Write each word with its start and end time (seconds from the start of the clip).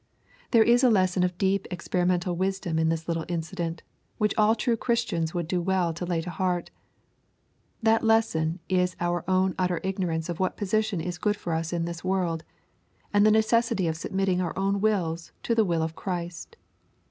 There 0.49 0.63
is 0.63 0.83
a 0.83 0.89
lesson 0.89 1.21
of 1.23 1.37
deep 1.37 1.67
experimental 1.69 2.35
wisdom 2.35 2.79
in 2.79 2.89
this 2.89 3.07
little 3.07 3.23
incident, 3.27 3.83
which 4.17 4.33
all 4.35 4.55
true 4.55 4.75
Christians 4.75 5.35
would 5.35 5.47
do 5.47 5.61
well 5.61 5.93
to 5.93 6.07
lay 6.07 6.21
to 6.21 6.29
heart. 6.31 6.71
That 7.83 8.03
lesson 8.03 8.57
is 8.67 8.95
our 8.99 9.23
own 9.29 9.53
utter 9.59 9.79
ignorance 9.83 10.27
of 10.27 10.39
what 10.39 10.57
position 10.57 11.01
is 11.01 11.19
good 11.19 11.35
for 11.35 11.53
us 11.53 11.71
in 11.71 11.85
this 11.85 12.03
world, 12.03 12.43
and 13.13 13.27
the 13.27 13.29
neces 13.29 13.71
sity 13.71 13.87
of 13.87 13.95
submitting 13.95 14.41
our 14.41 14.57
own 14.57 14.81
wills 14.81 15.33
to 15.43 15.53
the 15.53 15.63
will 15.65 15.83
of 15.83 15.95
Christ. 15.95 16.55